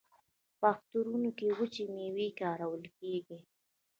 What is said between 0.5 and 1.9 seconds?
په اخترونو کې وچې